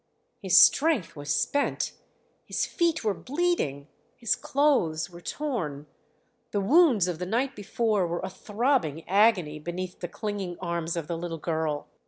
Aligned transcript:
His 0.41 0.59
strength 0.59 1.15
was 1.15 1.31
spent, 1.31 1.91
his 2.43 2.65
feet 2.65 3.03
were 3.03 3.13
bleeding, 3.13 3.87
his 4.17 4.35
clothes 4.35 5.11
were 5.11 5.21
torn, 5.21 5.85
the 6.49 6.59
wounds 6.59 7.07
of 7.07 7.19
the 7.19 7.27
night 7.27 7.55
before 7.55 8.07
were 8.07 8.21
a 8.23 8.29
throbbing 8.31 9.07
agony 9.07 9.59
beneath 9.59 9.99
the 9.99 10.07
clinging 10.07 10.57
arms 10.59 10.95
of 10.95 11.05
the 11.07 11.15
little 11.19 11.37
girl. 11.37 11.87